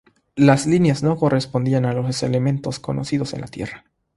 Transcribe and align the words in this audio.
Las 0.35 0.65
líneas 0.65 1.03
no 1.03 1.15
correspondían 1.15 1.85
a 1.85 1.91
elementos 2.25 2.79
conocidos 2.79 3.35
en 3.35 3.41
la 3.41 3.47
Tierra. 3.47 3.85